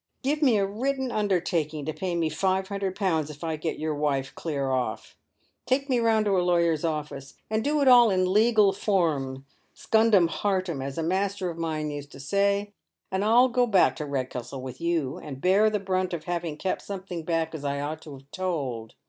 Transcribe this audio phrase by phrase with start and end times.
[0.23, 3.93] Give me a written' undertaking to pay me five hundred pounds if I get your
[3.93, 5.15] wife clear off.
[5.67, 9.45] Take me round to a lawyer's office, and do it all in legal form
[9.75, 12.73] scundem hartem, as a master of mine used to say,
[13.11, 16.81] and I'll go back to Redcastle with you and bear the brunt of having kept
[16.81, 18.95] something back as I ought to have told.